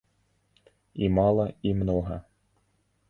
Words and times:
І 1.07 1.09
мала, 1.17 1.45
і 1.73 1.75
многа. 1.83 2.17